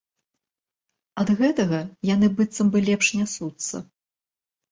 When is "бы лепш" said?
2.77-3.07